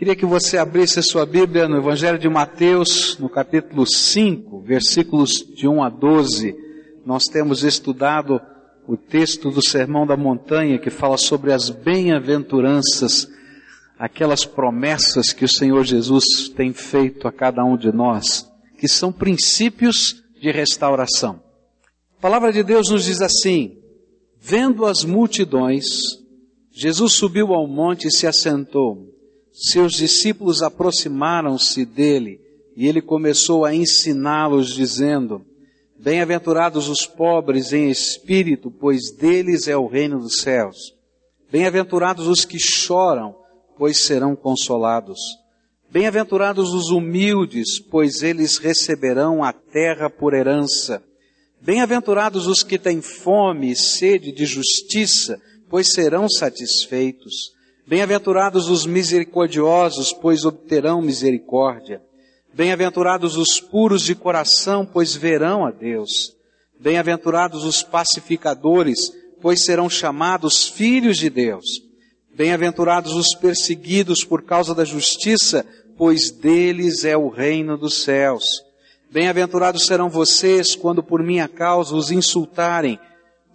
[0.00, 5.44] Queria que você abrisse a sua Bíblia no Evangelho de Mateus, no capítulo 5, versículos
[5.54, 6.56] de 1 a 12.
[7.04, 8.40] Nós temos estudado
[8.88, 13.28] o texto do Sermão da Montanha que fala sobre as bem-aventuranças,
[13.98, 19.12] aquelas promessas que o Senhor Jesus tem feito a cada um de nós, que são
[19.12, 21.42] princípios de restauração.
[22.16, 23.76] A palavra de Deus nos diz assim:
[24.40, 25.84] Vendo as multidões,
[26.72, 29.19] Jesus subiu ao monte e se assentou.
[29.62, 32.40] Seus discípulos aproximaram-se dele
[32.74, 35.44] e ele começou a ensiná-los, dizendo:
[35.98, 40.94] Bem-aventurados os pobres em espírito, pois deles é o reino dos céus.
[41.52, 43.36] Bem-aventurados os que choram,
[43.76, 45.20] pois serão consolados.
[45.90, 51.02] Bem-aventurados os humildes, pois eles receberão a terra por herança.
[51.60, 55.38] Bem-aventurados os que têm fome e sede de justiça,
[55.68, 57.59] pois serão satisfeitos.
[57.90, 62.00] Bem-aventurados os misericordiosos, pois obterão misericórdia.
[62.54, 66.36] Bem-aventurados os puros de coração, pois verão a Deus.
[66.78, 69.00] Bem-aventurados os pacificadores,
[69.42, 71.64] pois serão chamados filhos de Deus.
[72.32, 75.66] Bem-aventurados os perseguidos por causa da justiça,
[75.96, 78.44] pois deles é o reino dos céus.
[79.10, 83.00] Bem-aventurados serão vocês quando por minha causa os insultarem,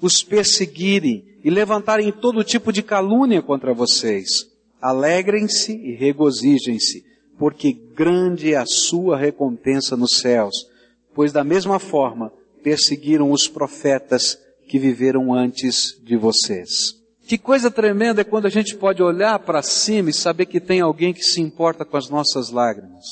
[0.02, 4.50] os perseguirem e levantarem todo tipo de calúnia contra vocês.
[4.82, 7.06] Alegrem-se e regozijem-se
[7.38, 10.68] porque grande é a sua recompensa nos céus,
[11.14, 12.32] pois da mesma forma
[12.64, 16.96] perseguiram os profetas que viveram antes de vocês.
[17.28, 20.82] Que coisa tremenda é quando a gente pode olhar para cima e saber que tem
[20.82, 23.06] alguém que se importa com as nossas lágrimas.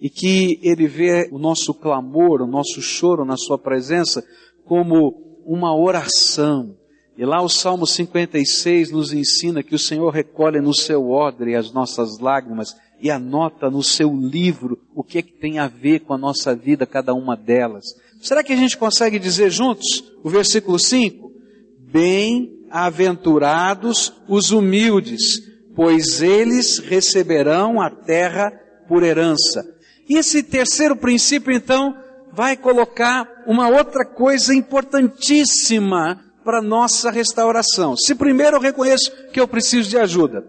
[0.00, 4.24] E que ele vê o nosso clamor, o nosso choro na sua presença
[4.64, 6.76] como uma oração.
[7.16, 11.72] E lá o Salmo 56 nos ensina que o Senhor recolhe no seu odre as
[11.72, 16.12] nossas lágrimas e anota no seu livro o que é que tem a ver com
[16.12, 17.86] a nossa vida, cada uma delas.
[18.20, 21.32] Será que a gente consegue dizer juntos o versículo 5?
[21.78, 25.40] Bem-aventurados os humildes,
[25.74, 28.52] pois eles receberão a terra
[28.88, 29.64] por herança.
[30.08, 31.94] E esse terceiro princípio, então,
[32.36, 37.96] vai colocar uma outra coisa importantíssima para nossa restauração.
[37.96, 40.46] Se primeiro eu reconheço que eu preciso de ajuda.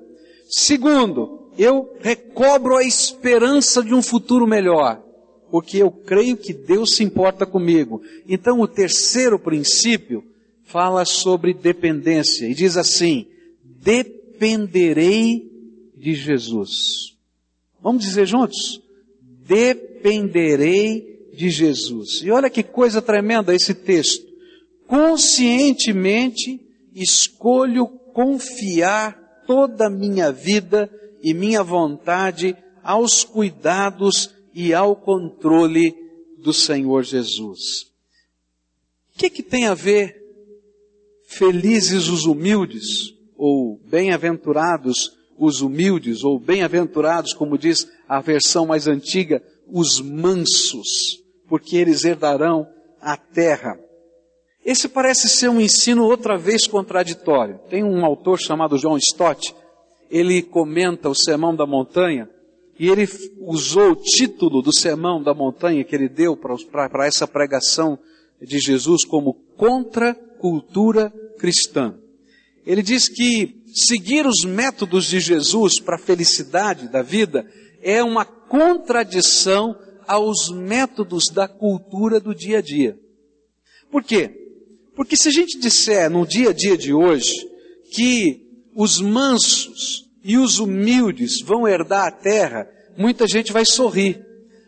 [0.49, 5.01] Segundo, eu recobro a esperança de um futuro melhor,
[5.49, 8.01] porque eu creio que Deus se importa comigo.
[8.27, 10.25] Então, o terceiro princípio
[10.65, 13.27] fala sobre dependência e diz assim:
[13.63, 15.49] dependerei
[15.95, 17.15] de Jesus.
[17.81, 18.81] Vamos dizer juntos?
[19.47, 22.21] Dependerei de Jesus.
[22.23, 24.25] E olha que coisa tremenda esse texto.
[24.87, 26.59] Conscientemente
[26.95, 30.89] escolho confiar toda a minha vida
[31.21, 35.93] e minha vontade aos cuidados e ao controle
[36.39, 37.83] do Senhor Jesus.
[39.13, 40.15] O que, que tem a ver
[41.27, 49.43] felizes os humildes, ou bem-aventurados os humildes, ou bem-aventurados, como diz a versão mais antiga,
[49.67, 52.67] os mansos, porque eles herdarão
[53.01, 53.79] a terra.
[54.65, 57.59] Esse parece ser um ensino outra vez contraditório.
[57.69, 59.55] Tem um autor chamado John Stott,
[60.09, 62.29] ele comenta o Sermão da Montanha,
[62.79, 63.07] e ele
[63.39, 67.97] usou o título do Sermão da Montanha que ele deu para essa pregação
[68.41, 71.95] de Jesus como contra-cultura cristã.
[72.65, 77.49] Ele diz que seguir os métodos de Jesus para a felicidade da vida
[77.81, 79.75] é uma contradição
[80.07, 82.97] aos métodos da cultura do dia a dia.
[83.91, 84.31] Por quê?
[84.95, 87.47] Porque se a gente disser no dia a dia de hoje
[87.91, 94.25] que os mansos e os humildes vão herdar a terra, muita gente vai sorrir.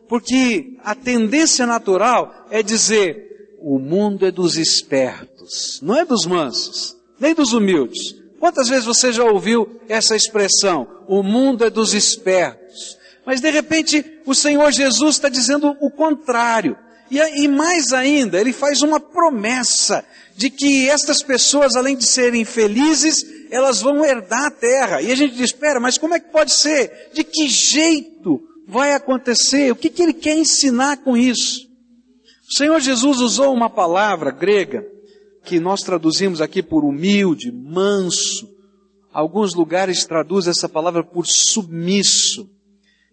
[0.07, 6.95] Porque a tendência natural é dizer, o mundo é dos espertos, não é dos mansos,
[7.19, 8.15] nem dos humildes.
[8.39, 10.87] Quantas vezes você já ouviu essa expressão?
[11.07, 12.97] O mundo é dos espertos.
[13.29, 16.75] Mas de repente o Senhor Jesus está dizendo o contrário.
[17.11, 20.03] E, e mais ainda, ele faz uma promessa
[20.35, 25.01] de que estas pessoas, além de serem felizes, elas vão herdar a terra.
[25.03, 27.11] E a gente diz, espera, mas como é que pode ser?
[27.13, 29.71] De que jeito vai acontecer?
[29.71, 31.67] O que, que ele quer ensinar com isso?
[32.49, 34.83] O Senhor Jesus usou uma palavra grega,
[35.45, 38.49] que nós traduzimos aqui por humilde, manso.
[39.13, 42.57] Alguns lugares traduzem essa palavra por submisso.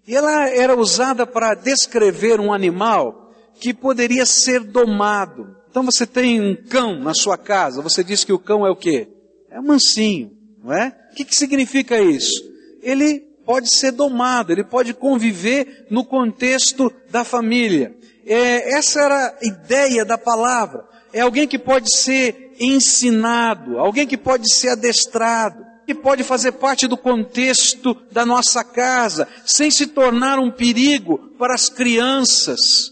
[0.07, 5.57] E ela era usada para descrever um animal que poderia ser domado.
[5.69, 8.77] Então você tem um cão na sua casa, você diz que o cão é o
[8.77, 9.09] quê?
[9.51, 10.33] É mansinho,
[10.63, 10.97] não é?
[11.13, 12.45] O que, que significa isso?
[12.83, 17.97] Ele pode ser domado, ele pode conviver no contexto da família.
[18.25, 20.85] É, essa era a ideia da palavra.
[21.13, 26.89] É alguém que pode ser ensinado, alguém que pode ser adestrado, que pode fazer parte
[26.89, 32.91] do contexto da nossa casa, sem se tornar um perigo para as crianças,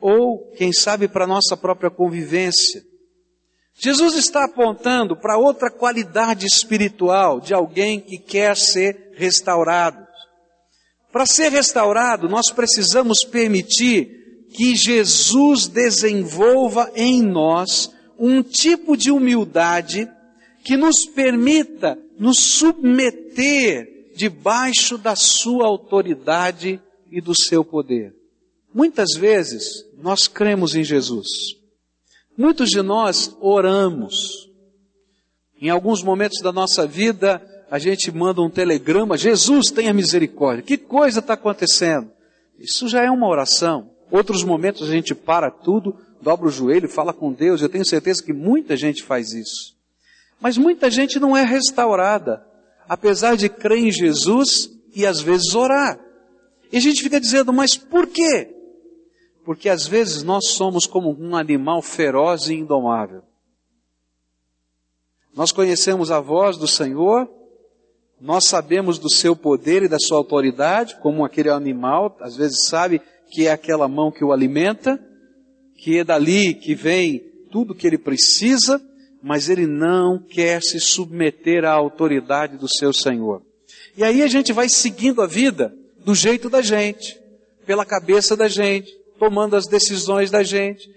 [0.00, 2.80] ou, quem sabe, para a nossa própria convivência.
[3.74, 10.06] Jesus está apontando para outra qualidade espiritual de alguém que quer ser restaurado.
[11.10, 14.10] Para ser restaurado, nós precisamos permitir
[14.54, 20.08] que Jesus desenvolva em nós um tipo de humildade
[20.64, 26.80] que nos permita nos submeter debaixo da sua autoridade
[27.10, 28.14] e do seu poder.
[28.74, 31.28] Muitas vezes nós cremos em Jesus.
[32.36, 34.48] Muitos de nós oramos.
[35.60, 40.62] Em alguns momentos da nossa vida, a gente manda um telegrama, Jesus tenha misericórdia.
[40.62, 42.10] Que coisa está acontecendo?
[42.58, 43.90] Isso já é uma oração.
[44.10, 47.60] Outros momentos a gente para tudo, dobra o joelho, fala com Deus.
[47.60, 49.77] Eu tenho certeza que muita gente faz isso.
[50.40, 52.44] Mas muita gente não é restaurada,
[52.88, 55.98] apesar de crer em Jesus e às vezes orar.
[56.72, 58.54] E a gente fica dizendo, mas por quê?
[59.44, 63.22] Porque às vezes nós somos como um animal feroz e indomável.
[65.34, 67.28] Nós conhecemos a voz do Senhor,
[68.20, 73.00] nós sabemos do seu poder e da sua autoridade, como aquele animal, às vezes sabe
[73.30, 74.98] que é aquela mão que o alimenta,
[75.76, 77.20] que é dali que vem
[77.50, 78.82] tudo que ele precisa,
[79.22, 83.42] mas ele não quer se submeter à autoridade do seu Senhor.
[83.96, 85.74] E aí a gente vai seguindo a vida
[86.04, 87.18] do jeito da gente,
[87.66, 90.88] pela cabeça da gente, tomando as decisões da gente,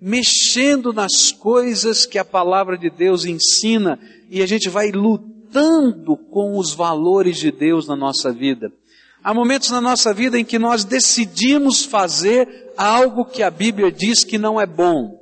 [0.00, 6.58] mexendo nas coisas que a palavra de Deus ensina e a gente vai lutando com
[6.58, 8.72] os valores de Deus na nossa vida.
[9.22, 14.24] Há momentos na nossa vida em que nós decidimos fazer algo que a Bíblia diz
[14.24, 15.20] que não é bom.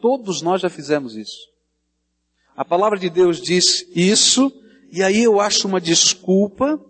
[0.00, 1.55] Todos nós já fizemos isso.
[2.56, 4.50] A palavra de Deus diz isso,
[4.90, 6.80] e aí eu acho uma desculpa,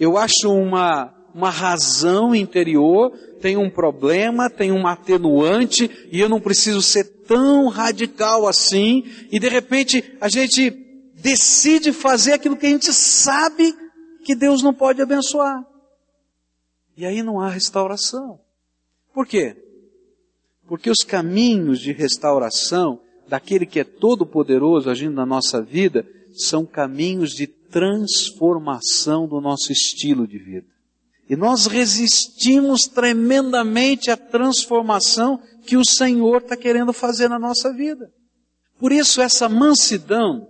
[0.00, 6.40] eu acho uma, uma razão interior, tem um problema, tem um atenuante, e eu não
[6.40, 10.70] preciso ser tão radical assim, e de repente a gente
[11.14, 13.72] decide fazer aquilo que a gente sabe
[14.24, 15.64] que Deus não pode abençoar.
[16.96, 18.40] E aí não há restauração.
[19.14, 19.56] Por quê?
[20.66, 23.00] Porque os caminhos de restauração
[23.32, 29.72] daquele que é todo poderoso agindo na nossa vida são caminhos de transformação do nosso
[29.72, 30.66] estilo de vida.
[31.30, 38.12] E nós resistimos tremendamente à transformação que o Senhor está querendo fazer na nossa vida.
[38.78, 40.46] Por isso, essa mansidão,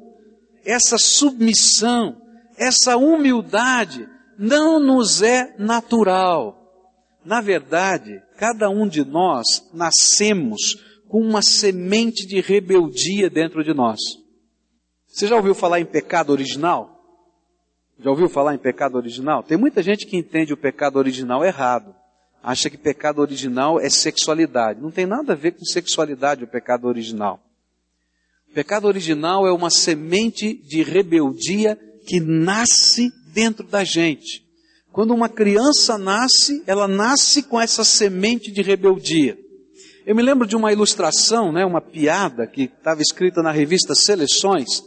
[0.64, 2.20] essa submissão,
[2.58, 6.58] essa humildade não nos é natural.
[7.24, 14.00] Na verdade, cada um de nós nascemos com uma semente de rebeldia dentro de nós.
[15.06, 17.04] Você já ouviu falar em pecado original?
[18.00, 19.42] Já ouviu falar em pecado original?
[19.42, 21.94] Tem muita gente que entende o pecado original errado.
[22.42, 24.80] Acha que pecado original é sexualidade.
[24.80, 27.42] Não tem nada a ver com sexualidade o pecado original.
[28.54, 34.46] Pecado original é uma semente de rebeldia que nasce dentro da gente.
[34.90, 39.36] Quando uma criança nasce, ela nasce com essa semente de rebeldia.
[40.04, 44.82] Eu me lembro de uma ilustração, né, uma piada que estava escrita na revista Seleções,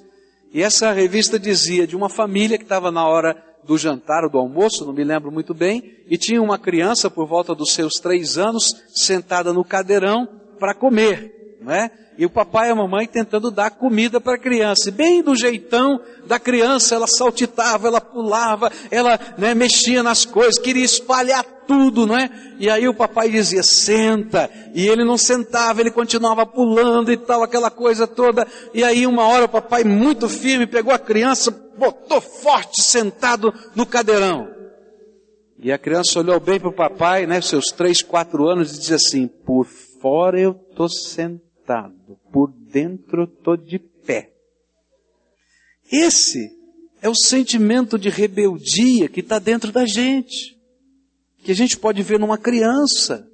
[0.54, 4.38] e essa revista dizia de uma família que estava na hora do jantar ou do
[4.38, 8.38] almoço, não me lembro muito bem, e tinha uma criança por volta dos seus três
[8.38, 10.28] anos sentada no cadeirão
[10.60, 11.34] para comer,
[11.66, 11.90] não é?
[12.18, 14.92] e o papai e a mamãe tentando dar comida para a criança.
[14.92, 20.84] Bem do jeitão da criança, ela saltitava, ela pulava, ela né, mexia nas coisas, queria
[20.84, 22.30] espalhar tudo, não é?
[22.60, 24.50] E aí o papai dizia, senta.
[24.74, 28.48] E ele não sentava, ele continuava pulando e tal, aquela coisa toda.
[28.74, 33.86] E aí uma hora o papai, muito firme, pegou a criança, botou forte, sentado no
[33.86, 34.54] cadeirão.
[35.58, 38.94] E a criança olhou bem para o papai, né, seus três, quatro anos, e disse
[38.94, 41.45] assim, por fora eu estou sentado
[42.32, 44.32] por dentro estou de pé.
[45.92, 46.52] Esse
[47.02, 50.58] é o sentimento de rebeldia que está dentro da gente,
[51.44, 53.28] que a gente pode ver numa criança.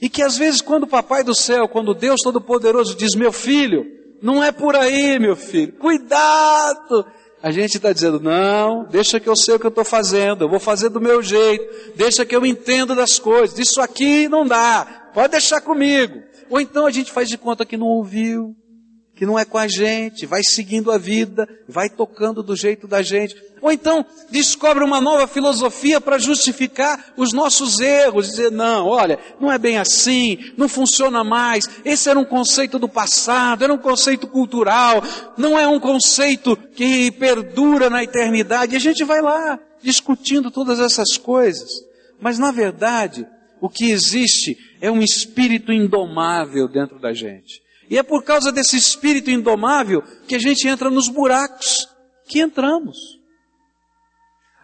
[0.00, 3.84] E que às vezes, quando o Papai do Céu, quando Deus Todo-Poderoso diz: Meu filho,
[4.22, 7.04] não é por aí, meu filho, cuidado.
[7.42, 10.48] A gente está dizendo: Não, deixa que eu sei o que eu estou fazendo, eu
[10.48, 15.10] vou fazer do meu jeito, deixa que eu entendo das coisas, isso aqui não dá,
[15.14, 16.22] pode deixar comigo.
[16.50, 18.56] Ou então a gente faz de conta que não ouviu,
[19.20, 23.02] que não é com a gente, vai seguindo a vida, vai tocando do jeito da
[23.02, 23.36] gente.
[23.60, 29.52] Ou então descobre uma nova filosofia para justificar os nossos erros, dizer, não, olha, não
[29.52, 34.26] é bem assim, não funciona mais, esse era um conceito do passado, era um conceito
[34.26, 35.02] cultural,
[35.36, 38.72] não é um conceito que perdura na eternidade.
[38.72, 41.70] E a gente vai lá discutindo todas essas coisas.
[42.18, 43.26] Mas na verdade,
[43.60, 47.62] o que existe é um espírito indomável dentro da gente.
[47.88, 51.88] E é por causa desse espírito indomável que a gente entra nos buracos
[52.26, 52.96] que entramos.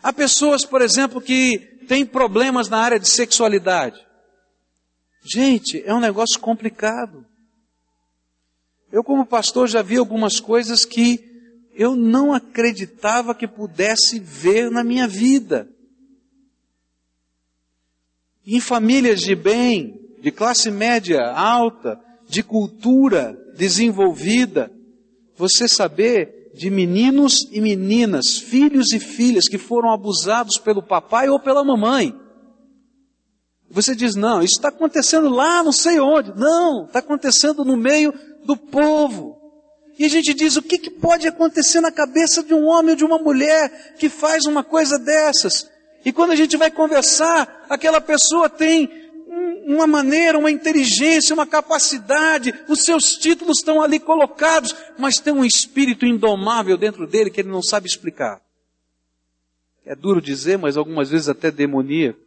[0.03, 1.59] Há pessoas, por exemplo, que
[1.89, 4.07] têm problemas na área de sexualidade.
[5.25, 7.27] Gente, é um negócio complicado.
[8.93, 11.21] Eu, como pastor, já vi algumas coisas que
[11.75, 15.69] eu não acreditava que pudesse ver na minha vida.
[18.47, 24.69] Em famílias de bem, de classe média alta, de cultura desenvolvida,
[25.37, 31.39] você saber de meninos e meninas, filhos e filhas que foram abusados pelo papai ou
[31.39, 32.13] pela mamãe.
[33.71, 36.33] Você diz, não, isso está acontecendo lá, não sei onde.
[36.37, 38.13] Não, está acontecendo no meio
[38.45, 39.37] do povo.
[39.97, 42.97] E a gente diz, o que, que pode acontecer na cabeça de um homem ou
[42.97, 45.71] de uma mulher que faz uma coisa dessas?
[46.05, 49.06] E quando a gente vai conversar, aquela pessoa tem
[49.67, 55.45] uma maneira, uma inteligência, uma capacidade, os seus títulos estão ali colocados, mas tem um
[55.45, 58.41] espírito indomável dentro dele que ele não sabe explicar.
[59.85, 62.21] É duro dizer, mas algumas vezes até demoníaco.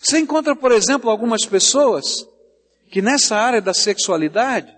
[0.00, 2.26] Você encontra, por exemplo, algumas pessoas
[2.88, 4.72] que nessa área da sexualidade,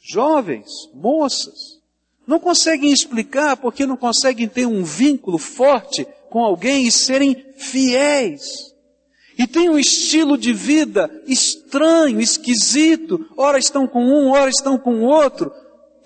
[0.00, 1.80] jovens, moças,
[2.26, 8.71] não conseguem explicar porque não conseguem ter um vínculo forte com alguém e serem fiéis
[9.42, 13.28] e tem um estilo de vida estranho, esquisito.
[13.36, 15.52] Ora estão com um, ora estão com outro.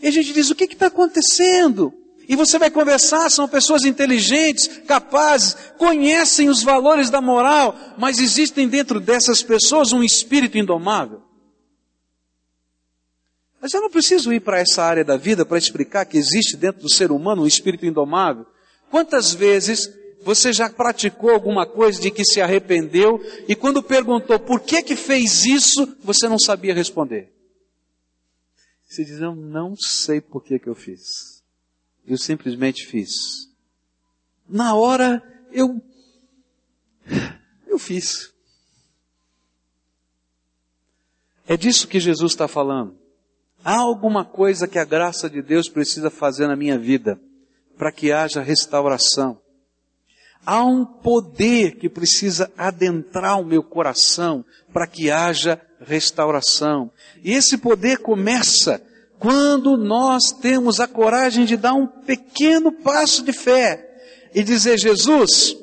[0.01, 1.93] E a gente diz: o que está acontecendo?
[2.27, 8.69] E você vai conversar, são pessoas inteligentes, capazes, conhecem os valores da moral, mas existem
[8.69, 11.21] dentro dessas pessoas um espírito indomável.
[13.61, 16.81] Mas eu não preciso ir para essa área da vida para explicar que existe dentro
[16.81, 18.47] do ser humano um espírito indomável.
[18.91, 19.91] Quantas vezes
[20.27, 24.97] você já praticou alguma coisa de que se arrependeu e quando perguntou por que que
[24.97, 27.33] fez isso, você não sabia responder?
[28.89, 31.45] Você diz, eu não sei por que que eu fiz.
[32.05, 33.13] Eu simplesmente fiz.
[34.49, 35.81] Na hora, eu,
[37.69, 38.35] eu fiz.
[41.47, 42.99] É disso que Jesus está falando.
[43.65, 47.17] Há alguma coisa que a graça de Deus precisa fazer na minha vida
[47.79, 49.46] para que haja restauração.
[50.47, 56.91] Há um poder que precisa adentrar o meu coração para que haja restauração.
[57.25, 58.81] E esse poder começa
[59.19, 63.85] quando nós temos a coragem de dar um pequeno passo de fé
[64.33, 65.57] e dizer: Jesus,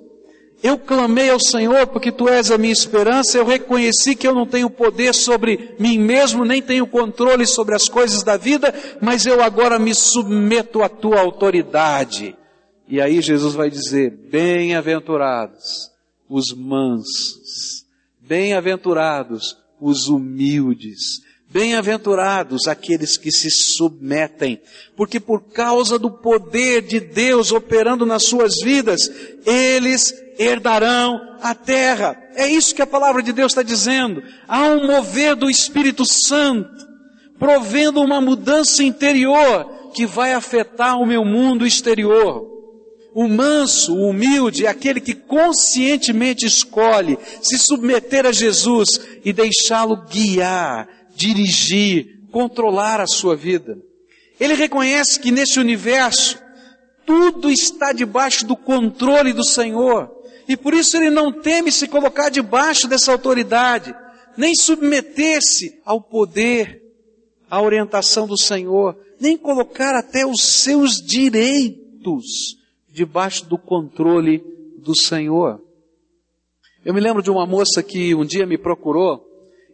[0.62, 4.46] eu clamei ao Senhor porque tu és a minha esperança, eu reconheci que eu não
[4.46, 9.42] tenho poder sobre mim mesmo, nem tenho controle sobre as coisas da vida, mas eu
[9.42, 12.36] agora me submeto à tua autoridade.
[12.88, 15.92] E aí Jesus vai dizer: Bem-aventurados
[16.30, 17.86] os mansos,
[18.20, 24.62] bem-aventurados os humildes, bem-aventurados aqueles que se submetem,
[24.96, 29.10] porque por causa do poder de Deus operando nas suas vidas,
[29.46, 32.18] eles herdarão a terra.
[32.36, 34.24] É isso que a palavra de Deus está dizendo.
[34.48, 36.88] Há um mover do Espírito Santo,
[37.38, 42.53] provendo uma mudança interior que vai afetar o meu mundo exterior.
[43.14, 50.04] O manso, o humilde, é aquele que conscientemente escolhe se submeter a Jesus e deixá-lo
[50.06, 53.78] guiar, dirigir, controlar a sua vida.
[54.40, 56.42] Ele reconhece que nesse universo
[57.06, 60.10] tudo está debaixo do controle do Senhor
[60.48, 63.96] e por isso ele não teme se colocar debaixo dessa autoridade,
[64.36, 66.82] nem submeter-se ao poder,
[67.50, 72.63] à orientação do Senhor, nem colocar até os seus direitos
[72.94, 74.44] debaixo do controle
[74.78, 75.60] do Senhor.
[76.86, 79.26] Eu me lembro de uma moça que um dia me procurou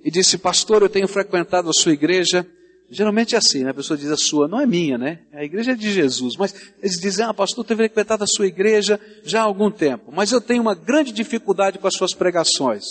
[0.04, 2.48] e disse, pastor, eu tenho frequentado a sua igreja.
[2.90, 3.72] Geralmente é assim, né?
[3.72, 5.20] A pessoa diz a sua, não é minha, né?
[5.34, 6.38] A igreja é de Jesus.
[6.38, 10.12] Mas eles dizem, ah, pastor, eu tenho frequentado a sua igreja já há algum tempo.
[10.16, 12.86] Mas eu tenho uma grande dificuldade com as suas pregações.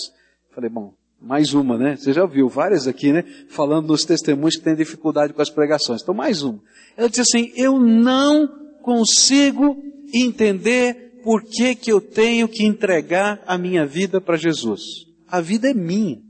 [0.54, 1.97] Falei, bom, mais uma, né?
[1.97, 3.25] Você já ouviu várias aqui, né?
[3.49, 6.02] Falando nos testemunhos que têm dificuldade com as pregações.
[6.02, 6.61] Então, mais uma.
[6.97, 8.47] Ela disse assim, eu não
[8.82, 14.82] consigo entender por que, que eu tenho que entregar a minha vida para Jesus.
[15.26, 16.22] A vida é minha.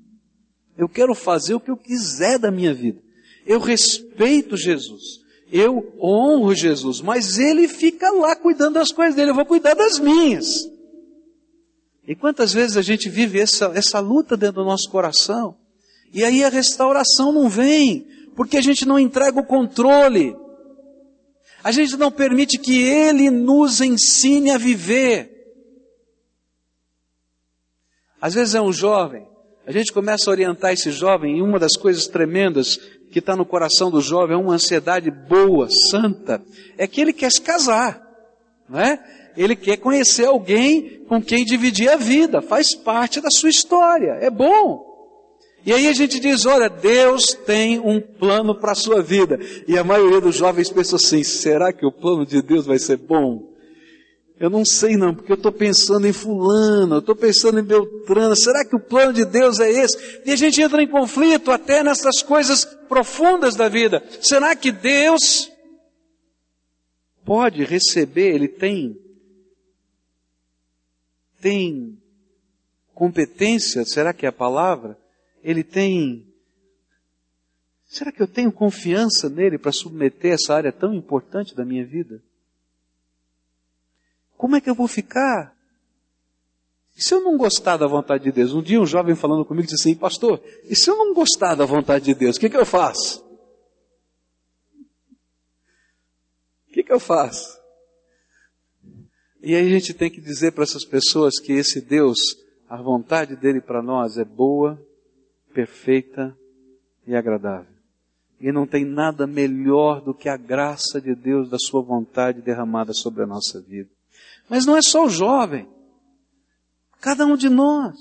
[0.77, 3.01] Eu quero fazer o que eu quiser da minha vida.
[3.47, 5.21] eu respeito Jesus,
[5.51, 9.99] eu honro Jesus, mas ele fica lá cuidando das coisas dele, eu vou cuidar das
[9.99, 10.69] minhas.
[12.07, 15.57] E quantas vezes a gente vive essa, essa luta dentro do nosso coração,
[16.13, 18.07] e aí a restauração não vem,
[18.37, 20.37] porque a gente não entrega o controle,
[21.69, 25.31] a gente não permite que Ele nos ensine a viver.
[28.19, 29.29] Às vezes é um jovem,
[29.67, 32.79] a gente começa a orientar esse jovem, e uma das coisas tremendas
[33.13, 36.43] que está no coração do jovem é uma ansiedade boa, santa,
[36.79, 38.01] é que ele quer se casar,
[38.67, 39.33] não é?
[39.37, 44.31] Ele quer conhecer alguém com quem dividir a vida, faz parte da sua história, é
[44.31, 44.88] bom.
[45.69, 49.39] E aí a gente diz, olha, Deus tem um plano para a sua vida.
[49.67, 52.97] E a maioria dos jovens pensa assim, será que o plano de Deus vai ser
[52.97, 53.53] bom?
[54.41, 58.35] Eu não sei não, porque eu estou pensando em fulano, eu estou pensando em Beltrano,
[58.35, 60.23] será que o plano de Deus é esse?
[60.25, 64.03] E a gente entra em conflito até nessas coisas profundas da vida.
[64.23, 65.53] Será que Deus
[67.27, 68.99] pode receber, Ele tem,
[71.43, 71.99] tem
[72.95, 74.97] competência, será que é a palavra?
[75.49, 76.31] Ele tem,
[77.87, 82.23] será que eu tenho confiança nele para submeter essa área tão importante da minha vida?
[84.37, 85.57] Como é que eu vou ficar?
[86.95, 88.53] E se eu não gostar da vontade de Deus?
[88.53, 91.65] Um dia um jovem falando comigo disse assim, pastor, e se eu não gostar da
[91.65, 93.25] vontade de Deus, o que, que eu faço?
[96.69, 97.59] O que, que eu faço?
[99.41, 102.19] E aí a gente tem que dizer para essas pessoas que esse Deus,
[102.69, 104.87] a vontade dele para nós é boa,
[105.59, 106.39] perfeita
[107.05, 107.75] e agradável.
[108.41, 112.93] E não tem nada melhor do que a graça de Deus, da sua vontade derramada
[112.93, 113.91] sobre a nossa vida.
[114.49, 115.69] Mas não é só o jovem.
[117.01, 117.97] Cada um de nós.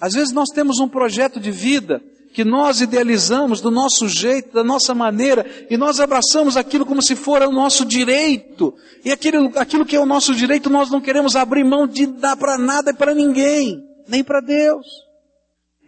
[0.00, 2.02] Às vezes nós temos um projeto de vida
[2.34, 7.14] que nós idealizamos do nosso jeito, da nossa maneira, e nós abraçamos aquilo como se
[7.14, 8.74] for o nosso direito.
[9.04, 12.36] E aquilo, aquilo que é o nosso direito nós não queremos abrir mão de dar
[12.36, 15.07] para nada e para ninguém, nem para Deus.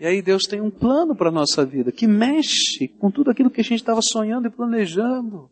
[0.00, 3.50] E aí Deus tem um plano para a nossa vida que mexe com tudo aquilo
[3.50, 5.50] que a gente estava sonhando e planejando.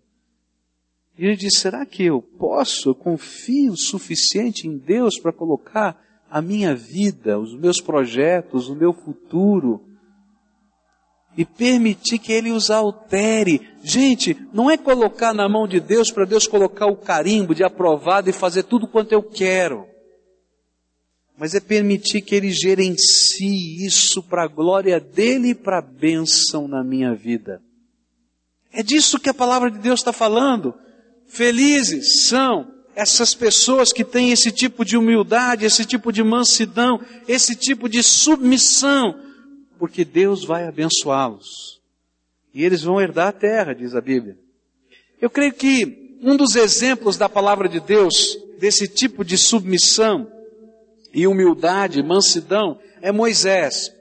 [1.18, 6.02] E ele diz: será que eu posso, eu confio o suficiente em Deus para colocar
[6.30, 9.82] a minha vida, os meus projetos, o meu futuro,
[11.36, 13.68] e permitir que Ele os altere?
[13.84, 18.30] Gente, não é colocar na mão de Deus para Deus colocar o carimbo de aprovado
[18.30, 19.86] e fazer tudo quanto eu quero.
[21.38, 26.66] Mas é permitir que Ele gerencie isso para a glória dEle e para a bênção
[26.66, 27.62] na minha vida.
[28.72, 30.74] É disso que a palavra de Deus está falando.
[31.28, 37.54] Felizes são essas pessoas que têm esse tipo de humildade, esse tipo de mansidão, esse
[37.54, 39.14] tipo de submissão,
[39.78, 41.80] porque Deus vai abençoá-los.
[42.52, 44.36] E eles vão herdar a terra, diz a Bíblia.
[45.20, 50.37] Eu creio que um dos exemplos da palavra de Deus, desse tipo de submissão
[51.18, 53.92] e humildade, mansidão, é Moisés.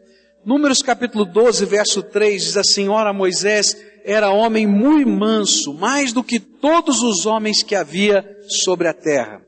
[0.45, 3.75] Números capítulo 12, verso 3 diz assim: Ora, Moisés
[4.05, 9.41] era homem muito manso, mais do que todos os homens que havia sobre a terra.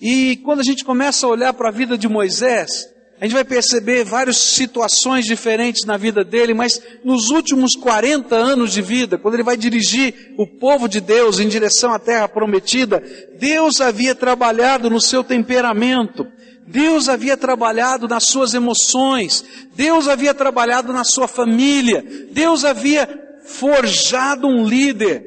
[0.00, 2.88] E quando a gente começa a olhar para a vida de Moisés,
[3.20, 8.72] a gente vai perceber várias situações diferentes na vida dele, mas nos últimos 40 anos
[8.72, 13.02] de vida, quando ele vai dirigir o povo de Deus em direção à terra prometida,
[13.36, 16.28] Deus havia trabalhado no seu temperamento,
[16.70, 23.08] Deus havia trabalhado nas suas emoções, Deus havia trabalhado na sua família, Deus havia
[23.44, 25.24] forjado um líder.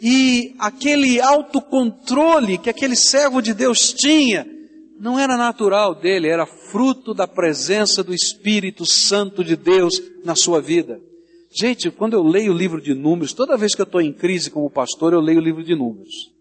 [0.00, 4.44] E aquele autocontrole que aquele servo de Deus tinha,
[4.98, 10.60] não era natural dele, era fruto da presença do Espírito Santo de Deus na sua
[10.60, 11.00] vida.
[11.54, 14.50] Gente, quando eu leio o livro de Números, toda vez que eu estou em crise
[14.50, 16.31] como pastor, eu leio o livro de Números.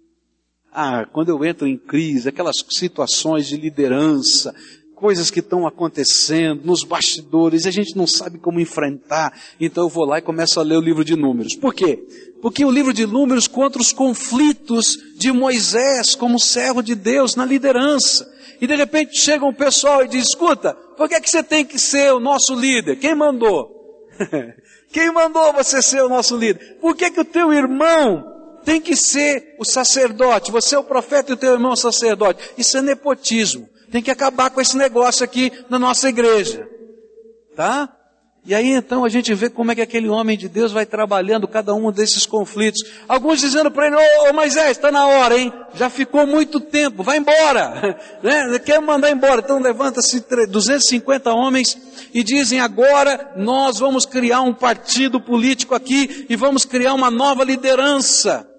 [0.74, 4.56] Ah, quando eu entro em crise, aquelas situações de liderança,
[4.96, 9.34] coisas que estão acontecendo nos bastidores, a gente não sabe como enfrentar.
[9.60, 11.56] Então eu vou lá e começo a ler o livro de Números.
[11.56, 12.00] Por quê?
[12.42, 17.46] Porque o livro de Números conta os conflitos de Moisés como servo de Deus na
[17.46, 18.32] liderança.
[18.62, 21.66] E de repente chega um pessoal e diz: escuta, por que, é que você tem
[21.66, 22.98] que ser o nosso líder?
[22.98, 24.08] Quem mandou?
[24.94, 26.78] Quem mandou você ser o nosso líder?
[26.80, 30.52] Por que, que o teu irmão tem que ser o sacerdote?
[30.52, 32.52] Você é o profeta e o teu irmão é o sacerdote.
[32.58, 33.70] Isso é nepotismo.
[33.92, 36.68] Tem que acabar com esse negócio aqui na nossa igreja.
[37.56, 37.90] Tá?
[38.44, 41.48] E aí então a gente vê como é que aquele homem de Deus vai trabalhando
[41.48, 42.82] cada um desses conflitos.
[43.08, 45.54] Alguns dizendo para ele, ô, ô Moisés, está na hora, hein?
[45.76, 48.00] Já ficou muito tempo, vai embora.
[48.24, 48.58] né?
[48.58, 49.42] Quer mandar embora.
[49.42, 51.78] Então levanta-se 250 homens
[52.14, 57.44] e dizem agora nós vamos criar um partido político aqui e vamos criar uma nova
[57.44, 58.51] liderança.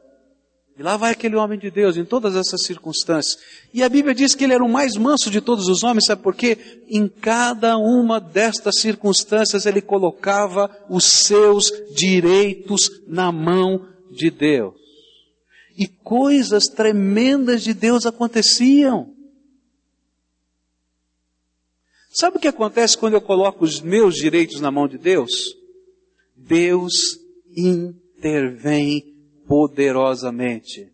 [0.78, 3.38] E lá vai aquele homem de Deus em todas essas circunstâncias.
[3.74, 6.22] E a Bíblia diz que ele era o mais manso de todos os homens, sabe
[6.22, 6.82] por quê?
[6.88, 14.74] Em cada uma destas circunstâncias ele colocava os seus direitos na mão de Deus.
[15.76, 19.14] E coisas tremendas de Deus aconteciam.
[22.10, 25.54] Sabe o que acontece quando eu coloco os meus direitos na mão de Deus?
[26.36, 26.92] Deus
[27.54, 29.11] intervém
[29.52, 30.90] poderosamente.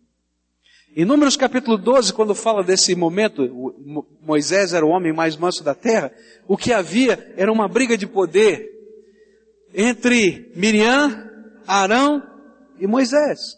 [0.97, 3.73] Em Números capítulo 12, quando fala desse momento,
[4.21, 6.11] Moisés era o homem mais manso da terra,
[6.49, 8.69] o que havia era uma briga de poder
[9.73, 11.31] entre Miriam,
[11.69, 12.21] Arão
[12.81, 13.57] e Moisés.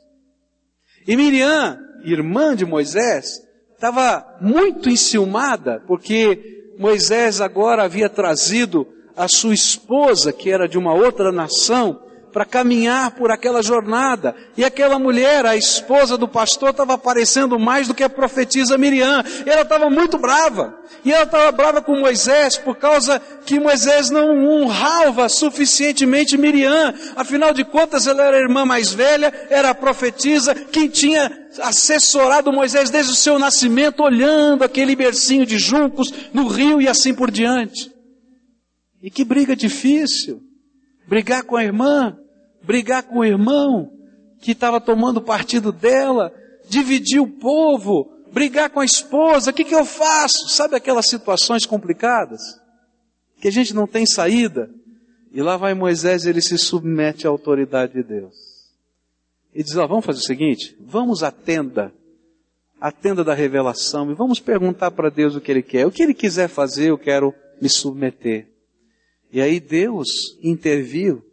[1.06, 3.40] E Miriam, irmã de Moisés,
[3.72, 8.86] estava muito enciumada, porque Moisés agora havia trazido
[9.16, 14.34] a sua esposa, que era de uma outra nação, para caminhar por aquela jornada.
[14.56, 19.22] E aquela mulher, a esposa do pastor, estava aparecendo mais do que a profetisa Miriam.
[19.46, 20.78] E ela estava muito brava.
[21.04, 26.94] E ela estava brava com Moisés por causa que Moisés não honrava suficientemente Miriam.
[27.16, 31.30] Afinal de contas, ela era a irmã mais velha, era a profetisa, quem tinha
[31.62, 37.14] assessorado Moisés desde o seu nascimento, olhando aquele bercinho de juncos no rio e assim
[37.14, 37.90] por diante.
[39.02, 40.42] E que briga difícil
[41.08, 42.16] brigar com a irmã,
[42.62, 43.92] brigar com o irmão
[44.40, 46.32] que estava tomando partido dela,
[46.68, 50.48] dividir o povo, brigar com a esposa, o que, que eu faço?
[50.48, 52.40] Sabe aquelas situações complicadas?
[53.40, 54.70] Que a gente não tem saída.
[55.32, 58.34] E lá vai Moisés, ele se submete à autoridade de Deus.
[59.54, 61.92] E diz, ó, vamos fazer o seguinte, vamos à tenda,
[62.80, 65.86] à tenda da revelação, e vamos perguntar para Deus o que Ele quer.
[65.86, 68.48] O que Ele quiser fazer, eu quero me submeter.
[69.32, 71.24] E aí Deus interviu.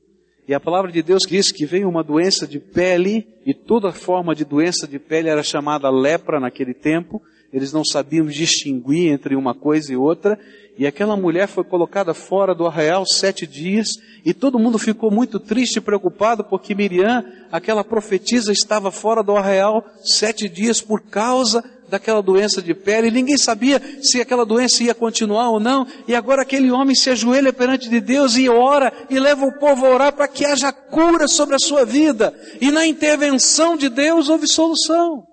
[0.48, 4.34] E a palavra de Deus diz que veio uma doença de pele, e toda forma
[4.34, 7.22] de doença de pele era chamada lepra naquele tempo.
[7.52, 10.40] Eles não sabiam distinguir entre uma coisa e outra.
[10.78, 13.90] E aquela mulher foi colocada fora do arraial sete dias,
[14.24, 19.36] e todo mundo ficou muito triste e preocupado porque Miriam, aquela profetisa, estava fora do
[19.36, 24.94] arraial sete dias por causa daquela doença de pele, ninguém sabia se aquela doença ia
[24.94, 29.20] continuar ou não, e agora aquele homem se ajoelha perante de Deus e ora, e
[29.20, 32.86] leva o povo a orar para que haja cura sobre a sua vida, e na
[32.86, 35.26] intervenção de Deus houve solução.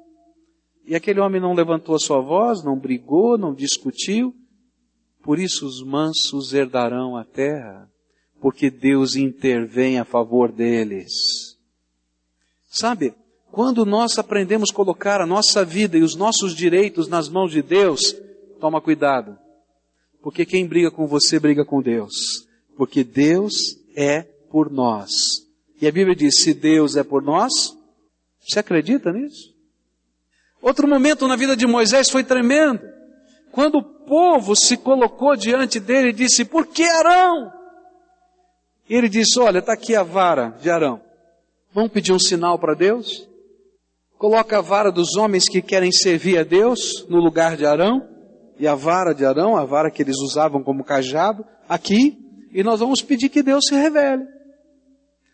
[0.86, 4.34] E aquele homem não levantou a sua voz, não brigou, não discutiu,
[5.22, 7.88] por isso os mansos herdarão a terra,
[8.40, 11.58] porque Deus intervém a favor deles.
[12.68, 13.14] Sabe,
[13.54, 17.62] quando nós aprendemos a colocar a nossa vida e os nossos direitos nas mãos de
[17.62, 18.12] Deus,
[18.60, 19.38] toma cuidado.
[20.20, 22.48] Porque quem briga com você briga com Deus.
[22.76, 23.54] Porque Deus
[23.94, 25.46] é por nós.
[25.80, 27.52] E a Bíblia diz: se Deus é por nós,
[28.40, 29.54] você acredita nisso?
[30.60, 32.82] Outro momento na vida de Moisés foi tremendo.
[33.52, 37.52] Quando o povo se colocou diante dele e disse: Por que Arão?
[38.90, 41.00] E ele disse: Olha, está aqui a vara de Arão.
[41.72, 43.32] Vamos pedir um sinal para Deus?
[44.24, 48.08] Coloca a vara dos homens que querem servir a Deus no lugar de Arão,
[48.58, 52.16] e a vara de Arão, a vara que eles usavam como cajado, aqui,
[52.50, 54.24] e nós vamos pedir que Deus se revele.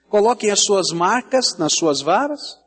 [0.08, 2.58] Coloquem as suas marcas nas suas varas,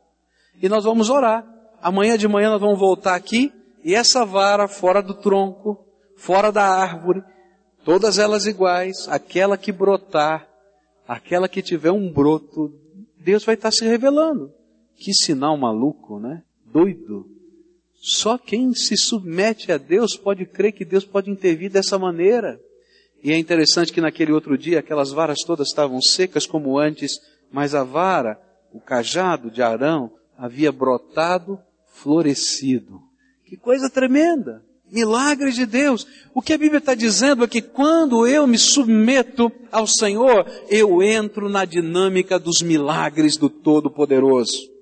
[0.62, 1.44] e nós vamos orar.
[1.82, 3.52] Amanhã de manhã nós vamos voltar aqui,
[3.84, 5.84] e essa vara fora do tronco,
[6.16, 7.22] fora da árvore,
[7.84, 10.48] todas elas iguais, aquela que brotar,
[11.06, 12.72] aquela que tiver um broto,
[13.22, 14.63] Deus vai estar se revelando.
[14.96, 16.42] Que sinal maluco, né?
[16.66, 17.26] Doido.
[17.94, 22.60] Só quem se submete a Deus pode crer que Deus pode intervir dessa maneira.
[23.22, 27.18] E é interessante que naquele outro dia aquelas varas todas estavam secas como antes,
[27.50, 28.38] mas a vara,
[28.72, 31.58] o cajado de Arão, havia brotado,
[31.94, 33.00] florescido.
[33.46, 34.62] Que coisa tremenda!
[34.92, 36.06] Milagres de Deus.
[36.34, 41.02] O que a Bíblia está dizendo é que quando eu me submeto ao Senhor, eu
[41.02, 44.73] entro na dinâmica dos milagres do Todo-Poderoso.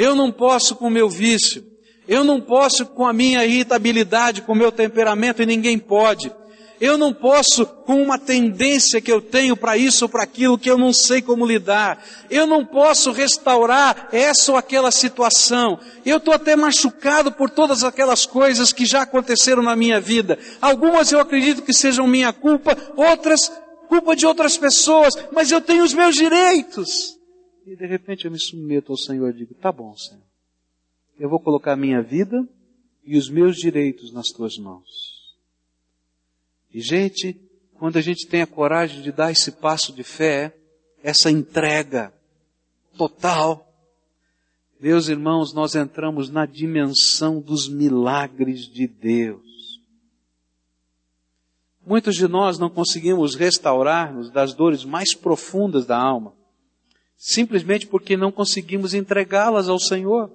[0.00, 1.62] Eu não posso com o meu vício.
[2.08, 6.32] Eu não posso com a minha irritabilidade, com o meu temperamento, e ninguém pode.
[6.80, 10.70] Eu não posso com uma tendência que eu tenho para isso ou para aquilo que
[10.70, 12.02] eu não sei como lidar.
[12.30, 15.78] Eu não posso restaurar essa ou aquela situação.
[16.06, 20.38] Eu estou até machucado por todas aquelas coisas que já aconteceram na minha vida.
[20.62, 23.52] Algumas eu acredito que sejam minha culpa, outras
[23.86, 27.19] culpa de outras pessoas, mas eu tenho os meus direitos.
[27.70, 30.24] E de repente eu me submeto ao Senhor e digo, tá bom, Senhor.
[31.16, 32.44] Eu vou colocar a minha vida
[33.04, 35.36] e os meus direitos nas tuas mãos.
[36.74, 37.40] E gente,
[37.74, 40.52] quando a gente tem a coragem de dar esse passo de fé,
[41.00, 42.12] essa entrega
[42.98, 43.72] total,
[44.80, 49.80] meus irmãos, nós entramos na dimensão dos milagres de Deus.
[51.86, 56.39] Muitos de nós não conseguimos restaurar-nos das dores mais profundas da alma,
[57.20, 60.34] simplesmente porque não conseguimos entregá-las ao Senhor.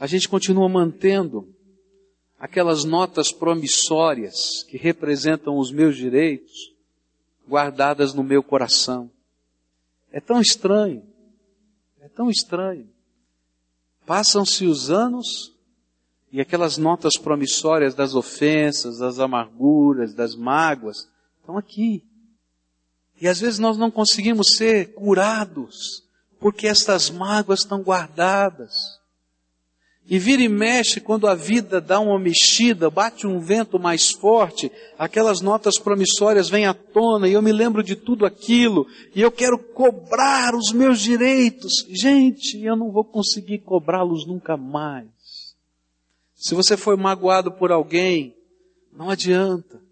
[0.00, 1.54] A gente continua mantendo
[2.40, 6.72] aquelas notas promissórias que representam os meus direitos
[7.46, 9.10] guardadas no meu coração.
[10.10, 11.04] É tão estranho,
[12.00, 12.88] é tão estranho.
[14.06, 15.52] Passam-se os anos
[16.32, 22.02] e aquelas notas promissórias das ofensas, das amarguras, das mágoas, estão aqui.
[23.24, 26.04] E às vezes nós não conseguimos ser curados,
[26.38, 28.74] porque estas mágoas estão guardadas.
[30.06, 34.70] E vira e mexe quando a vida dá uma mexida, bate um vento mais forte,
[34.98, 39.32] aquelas notas promissórias vêm à tona e eu me lembro de tudo aquilo e eu
[39.32, 41.72] quero cobrar os meus direitos.
[41.88, 45.08] Gente, eu não vou conseguir cobrá-los nunca mais.
[46.34, 48.36] Se você foi magoado por alguém,
[48.92, 49.83] não adianta.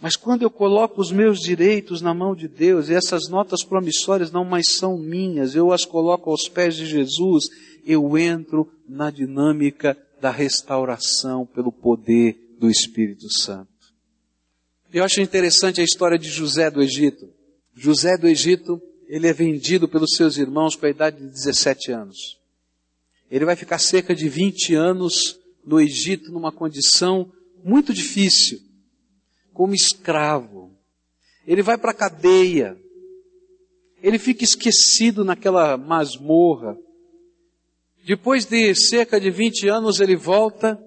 [0.00, 4.30] Mas quando eu coloco os meus direitos na mão de Deus, e essas notas promissórias
[4.30, 7.44] não mais são minhas, eu as coloco aos pés de Jesus,
[7.84, 13.68] eu entro na dinâmica da restauração pelo poder do Espírito Santo.
[14.92, 17.28] Eu acho interessante a história de José do Egito.
[17.74, 22.38] José do Egito, ele é vendido pelos seus irmãos com a idade de 17 anos.
[23.30, 27.30] Ele vai ficar cerca de 20 anos no Egito numa condição
[27.64, 28.60] muito difícil,
[29.56, 30.70] como escravo.
[31.46, 32.76] Ele vai para a cadeia.
[34.02, 36.76] Ele fica esquecido naquela masmorra.
[38.04, 40.78] Depois de cerca de 20 anos ele volta,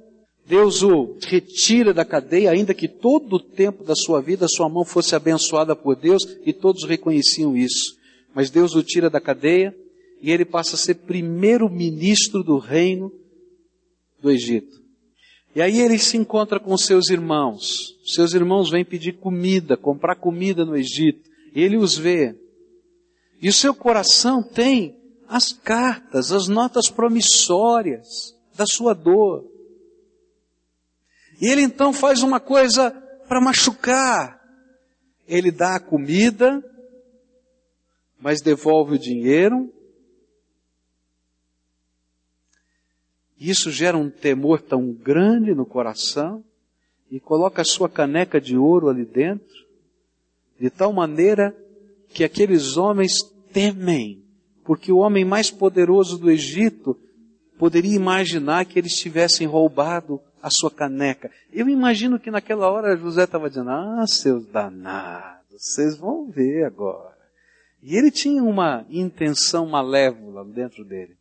[0.46, 4.86] Deus o retira da cadeia, ainda que todo o tempo da sua vida sua mão
[4.86, 7.98] fosse abençoada por Deus e todos reconheciam isso.
[8.36, 9.76] Mas Deus o tira da cadeia
[10.22, 13.12] e ele passa a ser primeiro ministro do reino
[14.22, 14.79] do Egito.
[15.56, 17.98] E aí ele se encontra com seus irmãos.
[18.06, 21.30] Seus irmãos vêm pedir comida, comprar comida no Egito.
[21.54, 22.36] Ele os vê.
[23.42, 24.96] E o seu coração tem
[25.28, 29.46] as cartas, as notas promissórias da sua dor.
[31.42, 32.92] E ele então faz uma coisa
[33.28, 34.40] para machucar.
[35.28, 36.64] Ele dá a comida,
[38.20, 39.72] mas devolve o dinheiro
[43.40, 46.44] Isso gera um temor tão grande no coração
[47.10, 49.48] e coloca a sua caneca de ouro ali dentro,
[50.60, 51.56] de tal maneira
[52.10, 53.14] que aqueles homens
[53.54, 54.22] temem,
[54.64, 57.00] porque o homem mais poderoso do Egito
[57.58, 61.32] poderia imaginar que eles tivessem roubado a sua caneca.
[61.52, 67.18] Eu imagino que naquela hora José estava dizendo, ah, seus danados, vocês vão ver agora.
[67.82, 71.19] E ele tinha uma intenção malévola dentro dele.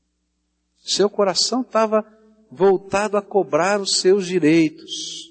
[0.88, 2.02] Seu coração estava
[2.50, 5.28] voltado a cobrar os seus direitos.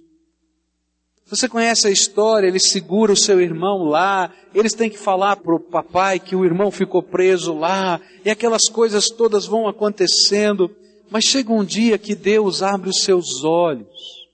[1.26, 5.56] Você conhece a história, ele segura o seu irmão lá, eles têm que falar para
[5.56, 10.70] o papai que o irmão ficou preso lá, e aquelas coisas todas vão acontecendo,
[11.10, 14.28] mas chega um dia que Deus abre os seus olhos.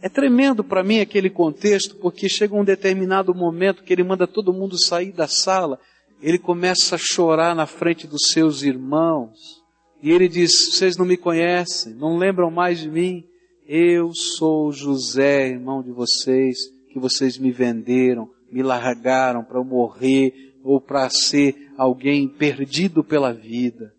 [0.00, 4.54] É tremendo para mim aquele contexto, porque chega um determinado momento que ele manda todo
[4.54, 5.78] mundo sair da sala,
[6.22, 9.63] ele começa a chorar na frente dos seus irmãos.
[10.04, 13.24] E ele diz: Vocês não me conhecem, não lembram mais de mim?
[13.66, 16.58] Eu sou José, irmão de vocês,
[16.92, 23.94] que vocês me venderam, me largaram para morrer ou para ser alguém perdido pela vida.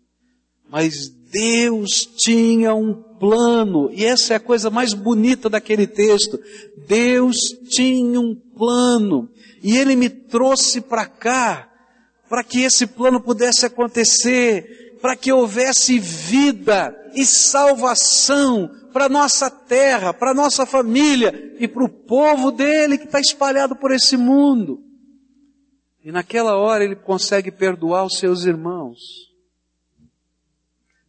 [0.70, 6.38] Mas Deus tinha um plano, e essa é a coisa mais bonita daquele texto.
[6.86, 7.36] Deus
[7.68, 9.28] tinha um plano,
[9.60, 11.68] e Ele me trouxe para cá,
[12.28, 20.12] para que esse plano pudesse acontecer para que houvesse vida e salvação para nossa terra,
[20.12, 24.82] para nossa família e para o povo dele que está espalhado por esse mundo.
[26.04, 28.98] E naquela hora ele consegue perdoar os seus irmãos.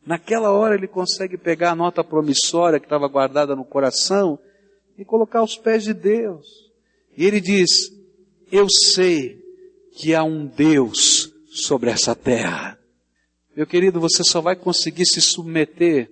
[0.06, 4.38] Naquela hora ele consegue pegar a nota promissória que estava guardada no coração
[4.96, 6.46] e colocar aos pés de Deus.
[7.18, 7.92] E ele diz:
[8.52, 9.44] Eu sei
[9.94, 12.77] que há um Deus sobre essa terra.
[13.58, 16.12] Meu querido, você só vai conseguir se submeter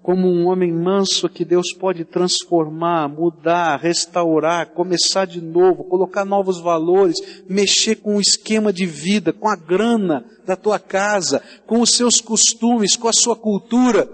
[0.00, 6.60] como um homem manso que Deus pode transformar, mudar, restaurar, começar de novo, colocar novos
[6.60, 7.16] valores,
[7.48, 12.20] mexer com o esquema de vida, com a grana da tua casa, com os seus
[12.20, 14.08] costumes, com a sua cultura.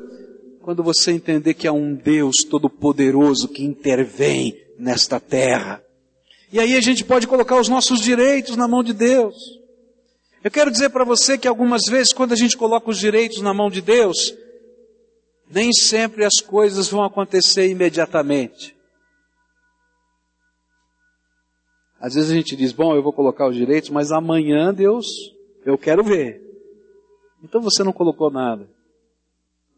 [0.63, 5.83] Quando você entender que há um Deus todo-poderoso que intervém nesta terra.
[6.51, 9.35] E aí a gente pode colocar os nossos direitos na mão de Deus.
[10.45, 13.55] Eu quero dizer para você que algumas vezes, quando a gente coloca os direitos na
[13.55, 14.37] mão de Deus,
[15.51, 18.77] nem sempre as coisas vão acontecer imediatamente.
[21.99, 25.07] Às vezes a gente diz, bom, eu vou colocar os direitos, mas amanhã Deus,
[25.65, 26.43] eu quero ver.
[27.43, 28.69] Então você não colocou nada.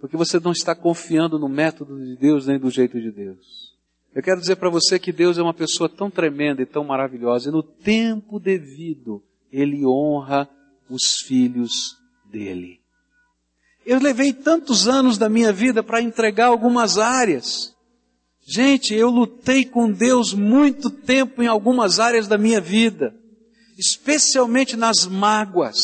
[0.00, 3.72] Porque você não está confiando no método de Deus nem do jeito de Deus.
[4.12, 7.50] Eu quero dizer para você que Deus é uma pessoa tão tremenda e tão maravilhosa,
[7.50, 10.50] e no tempo devido, Ele honra
[10.88, 11.96] os filhos
[12.30, 12.80] dele.
[13.84, 17.74] Eu levei tantos anos da minha vida para entregar algumas áreas.
[18.44, 23.14] Gente, eu lutei com Deus muito tempo em algumas áreas da minha vida,
[23.78, 25.80] especialmente nas mágoas,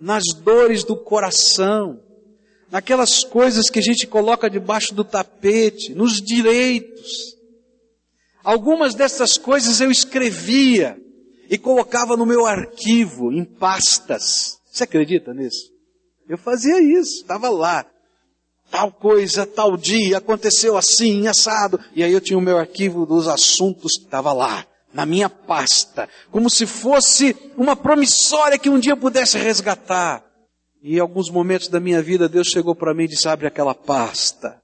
[0.00, 2.00] nas dores do coração,
[2.70, 7.36] naquelas coisas que a gente coloca debaixo do tapete, nos direitos.
[8.42, 10.96] Algumas dessas coisas eu escrevia
[11.48, 14.58] e colocava no meu arquivo, em pastas.
[14.70, 15.72] Você acredita nisso?
[16.28, 17.86] Eu fazia isso, estava lá.
[18.70, 21.78] Tal coisa, tal dia, aconteceu assim, assado.
[21.94, 26.50] E aí eu tinha o meu arquivo dos assuntos estava lá, na minha pasta, como
[26.50, 30.24] se fosse uma promissória que um dia pudesse resgatar.
[30.82, 33.74] E em alguns momentos da minha vida, Deus chegou para mim e disse: abre aquela
[33.74, 34.60] pasta,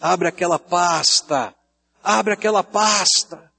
[0.00, 1.54] abre aquela pasta,
[2.02, 3.53] abre aquela pasta.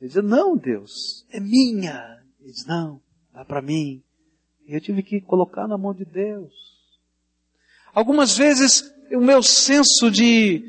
[0.00, 2.22] Ele dizia, não, Deus, é minha.
[2.40, 3.00] Ele disse, não,
[3.32, 4.02] dá para mim.
[4.66, 6.52] E eu tive que colocar na mão de Deus.
[7.94, 10.62] Algumas vezes o meu senso de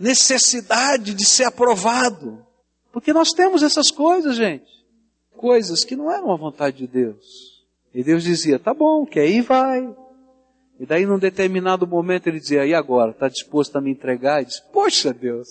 [0.00, 2.44] necessidade de ser aprovado.
[2.92, 4.66] Porque nós temos essas coisas, gente.
[5.36, 7.64] Coisas que não eram a vontade de Deus.
[7.94, 9.94] E Deus dizia, tá bom, quer ir, vai.
[10.78, 13.10] E daí num determinado momento ele dizia, e agora?
[13.10, 14.42] Está disposto a me entregar?
[14.42, 15.48] E diz, poxa Deus,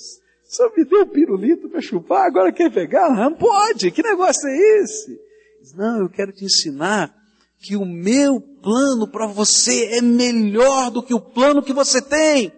[0.48, 3.10] só me deu um pirulito para chupar, agora quer pegar?
[3.16, 5.20] Não pode, que negócio é esse?
[5.76, 7.14] Não, eu quero te ensinar
[7.60, 12.52] que o meu plano para você é melhor do que o plano que você tem.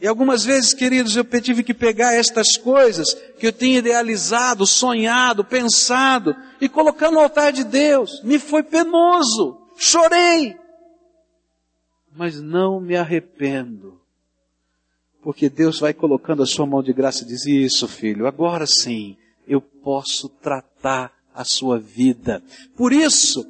[0.00, 5.42] E algumas vezes, queridos, eu tive que pegar estas coisas que eu tinha idealizado, sonhado,
[5.42, 8.22] pensado e colocar no altar de Deus.
[8.22, 10.54] Me foi penoso, chorei,
[12.16, 14.00] mas não me arrependo,
[15.26, 19.16] porque Deus vai colocando a sua mão de graça e diz: Isso, filho, agora sim
[19.48, 22.40] eu posso tratar a sua vida.
[22.76, 23.44] Por isso,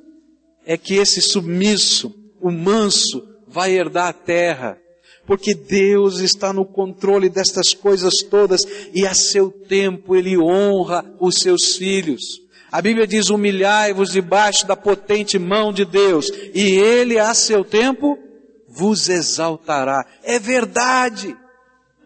[0.65, 4.79] é que esse submisso, o manso, vai herdar a terra.
[5.27, 8.63] Porque Deus está no controle destas coisas todas
[8.95, 12.41] e a seu tempo Ele honra os seus filhos.
[12.73, 18.19] A Bíblia diz: humilhai-vos debaixo da potente mão de Deus, e Ele a seu tempo
[18.67, 20.07] vos exaltará.
[20.23, 21.37] É verdade.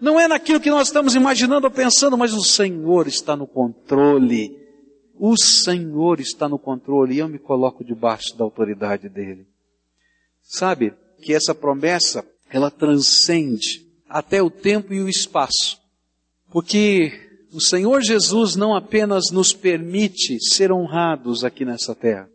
[0.01, 4.59] Não é naquilo que nós estamos imaginando ou pensando, mas o Senhor está no controle.
[5.19, 9.47] O Senhor está no controle e eu me coloco debaixo da autoridade dele.
[10.43, 15.79] Sabe que essa promessa, ela transcende até o tempo e o espaço.
[16.51, 17.13] Porque
[17.53, 22.29] o Senhor Jesus não apenas nos permite ser honrados aqui nessa terra,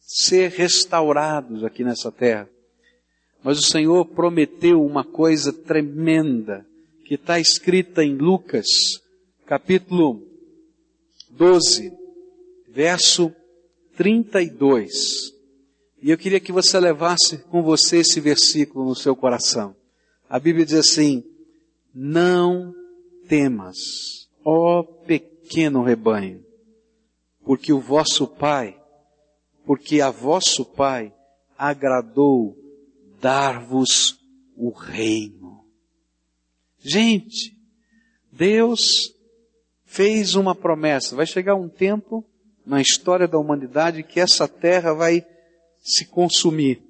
[0.00, 2.48] ser restaurados aqui nessa terra,
[3.44, 6.67] mas o Senhor prometeu uma coisa tremenda
[7.08, 8.66] que está escrita em Lucas,
[9.46, 10.28] capítulo
[11.30, 11.90] 12,
[12.68, 13.34] verso
[13.96, 15.32] 32.
[16.02, 19.74] E eu queria que você levasse com você esse versículo no seu coração.
[20.28, 21.24] A Bíblia diz assim:
[21.94, 22.74] Não
[23.26, 23.78] temas,
[24.44, 26.44] ó pequeno rebanho,
[27.42, 28.78] porque o vosso Pai,
[29.64, 31.10] porque a vosso Pai
[31.56, 32.54] agradou
[33.18, 34.18] dar-vos
[34.54, 35.37] o reino.
[36.88, 37.54] Gente,
[38.32, 39.14] Deus
[39.84, 41.14] fez uma promessa.
[41.14, 42.24] Vai chegar um tempo
[42.64, 45.22] na história da humanidade que essa terra vai
[45.82, 46.82] se consumir.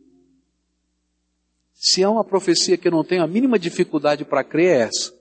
[1.74, 5.12] Se há uma profecia que eu não tenho a mínima dificuldade para crer, é essa.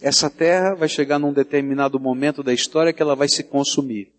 [0.00, 4.10] Essa terra vai chegar num determinado momento da história que ela vai se consumir.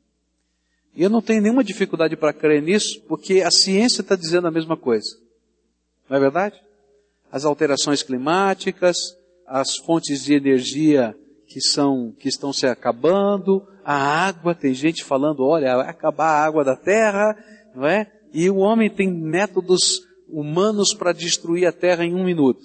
[0.95, 4.51] E eu não tenho nenhuma dificuldade para crer nisso, porque a ciência está dizendo a
[4.51, 5.17] mesma coisa.
[6.07, 6.64] Não é verdade?
[7.35, 8.95] As alterações climáticas,
[9.45, 11.13] as fontes de energia
[11.45, 16.45] que são, que estão se acabando, a água, tem gente falando, olha, vai acabar a
[16.45, 17.37] água da terra,
[17.75, 18.09] não é?
[18.31, 22.63] E o homem tem métodos humanos para destruir a terra em um minuto.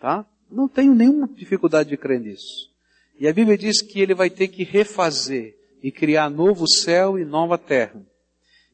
[0.00, 0.24] Tá?
[0.50, 2.70] Não tenho nenhuma dificuldade de crer nisso.
[3.20, 7.26] E a Bíblia diz que ele vai ter que refazer e criar novo céu e
[7.26, 8.02] nova terra.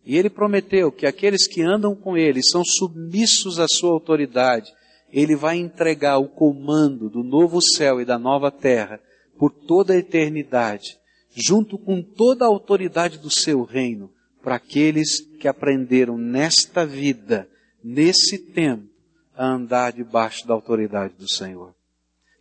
[0.04, 4.72] E ele prometeu que aqueles que andam com ele são submissos à sua autoridade.
[5.12, 9.00] Ele vai entregar o comando do novo céu e da nova terra
[9.38, 10.98] por toda a eternidade,
[11.34, 14.10] junto com toda a autoridade do seu reino,
[14.42, 17.48] para aqueles que aprenderam nesta vida,
[17.82, 18.88] nesse tempo,
[19.36, 21.74] a andar debaixo da autoridade do Senhor.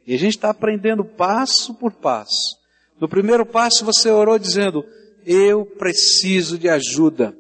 [0.06, 2.60] E a gente está aprendendo passo por passo.
[3.00, 4.84] No primeiro passo você orou dizendo,
[5.26, 7.36] eu preciso de ajuda.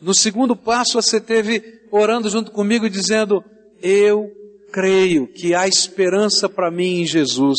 [0.00, 3.44] No segundo passo você teve orando junto comigo dizendo,
[3.82, 4.32] eu
[4.72, 7.58] creio que há esperança para mim em Jesus.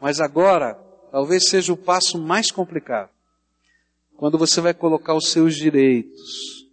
[0.00, 0.74] Mas agora,
[1.10, 3.10] talvez seja o passo mais complicado.
[4.16, 6.66] Quando você vai colocar os seus direitos,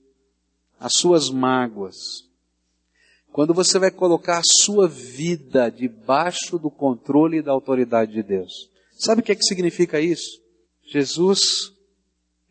[0.80, 2.26] as suas mágoas,
[3.32, 8.70] quando você vai colocar a sua vida debaixo do controle e da autoridade de Deus.
[8.98, 10.42] Sabe o que é que significa isso?
[10.86, 11.72] Jesus,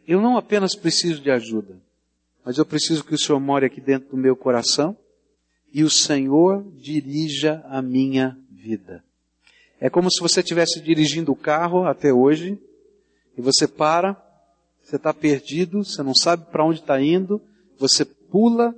[0.06, 1.80] eu não apenas preciso de ajuda,
[2.46, 4.96] mas eu preciso que o Senhor more aqui dentro do meu coração
[5.74, 9.02] e o Senhor dirija a minha vida.
[9.80, 12.56] É como se você estivesse dirigindo o carro até hoje
[13.36, 14.14] e você para,
[14.80, 17.42] você está perdido, você não sabe para onde está indo,
[17.80, 18.72] você pula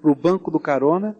[0.00, 1.16] para o banco do carona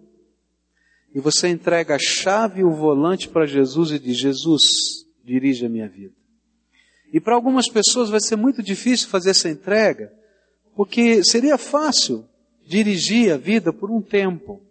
[1.13, 4.63] e você entrega a chave e o volante para Jesus e diz: Jesus,
[5.25, 6.15] dirige a minha vida.
[7.13, 10.17] E para algumas pessoas vai ser muito difícil fazer essa entrega,
[10.79, 12.25] porque seria fácil
[12.65, 14.63] dirigir a vida por um tempo.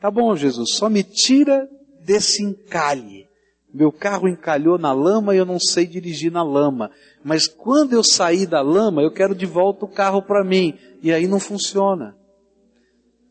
[0.00, 1.68] Tá bom, Jesus, só me tira
[2.02, 3.28] desse encalhe.
[3.70, 6.90] Meu carro encalhou na lama e eu não sei dirigir na lama.
[7.22, 10.72] Mas quando eu sair da lama, eu quero de volta o carro para mim.
[11.02, 12.16] E aí não funciona.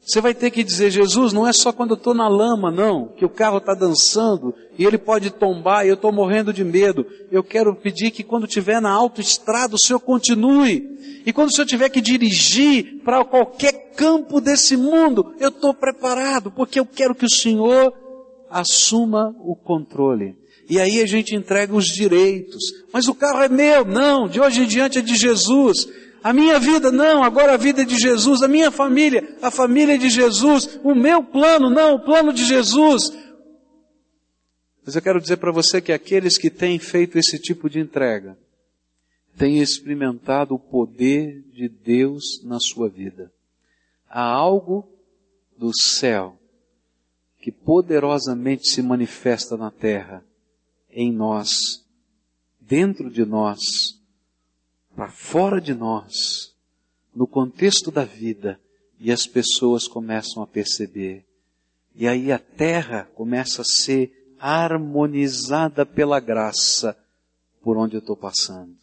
[0.10, 3.10] Você vai ter que dizer, Jesus, não é só quando eu estou na lama, não,
[3.10, 7.06] que o carro está dançando e ele pode tombar e eu estou morrendo de medo.
[7.32, 11.22] Eu quero pedir que quando estiver na autoestrada o Senhor continue.
[11.24, 16.50] E quando o Senhor tiver que dirigir para qualquer campo desse mundo, eu estou preparado,
[16.50, 17.94] porque eu quero que o Senhor
[18.50, 20.36] assuma o controle.
[20.68, 22.64] E aí a gente entrega os direitos.
[22.92, 25.88] Mas o carro é meu, não, de hoje em diante é de Jesus.
[26.24, 28.42] A minha vida, não, agora a vida de Jesus.
[28.42, 30.80] A minha família, a família de Jesus.
[30.84, 33.12] O meu plano, não, o plano de Jesus.
[34.86, 38.38] Mas eu quero dizer para você que aqueles que têm feito esse tipo de entrega,
[39.38, 43.32] têm experimentado o poder de Deus na sua vida.
[44.10, 44.90] Há algo
[45.58, 46.38] do céu
[47.40, 50.26] que poderosamente se manifesta na terra,
[50.92, 51.86] em nós,
[52.60, 53.99] dentro de nós,
[55.00, 56.54] para fora de nós,
[57.16, 58.60] no contexto da vida,
[59.00, 61.26] e as pessoas começam a perceber.
[61.96, 66.98] E aí a terra começa a ser harmonizada pela graça
[67.62, 68.76] por onde eu estou passando.